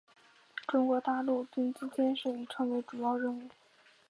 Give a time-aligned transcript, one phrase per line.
[0.67, 3.47] 中国大陆经济建设已成为主要任务。